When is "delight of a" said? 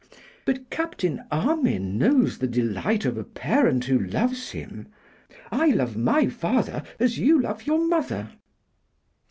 2.47-3.23